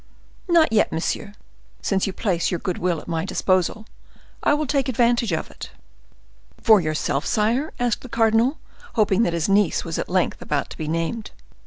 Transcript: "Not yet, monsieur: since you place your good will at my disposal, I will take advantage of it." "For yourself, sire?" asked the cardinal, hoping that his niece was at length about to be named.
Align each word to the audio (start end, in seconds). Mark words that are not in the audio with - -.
"Not 0.47 0.73
yet, 0.73 0.91
monsieur: 0.91 1.33
since 1.79 2.07
you 2.07 2.11
place 2.13 2.49
your 2.49 2.59
good 2.59 2.79
will 2.79 2.99
at 2.99 3.07
my 3.07 3.23
disposal, 3.23 3.85
I 4.41 4.55
will 4.55 4.65
take 4.65 4.89
advantage 4.89 5.31
of 5.31 5.51
it." 5.51 5.69
"For 6.59 6.81
yourself, 6.81 7.23
sire?" 7.23 7.71
asked 7.79 8.01
the 8.01 8.09
cardinal, 8.09 8.57
hoping 8.95 9.21
that 9.21 9.33
his 9.33 9.47
niece 9.47 9.85
was 9.85 9.99
at 9.99 10.09
length 10.09 10.41
about 10.41 10.71
to 10.71 10.77
be 10.79 10.87
named. 10.87 11.29